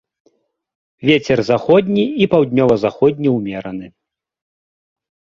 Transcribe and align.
Вецер 1.09 1.39
заходні 1.49 2.05
і 2.25 2.27
паўднёва-заходні 2.31 3.29
ўмераны. 3.37 3.87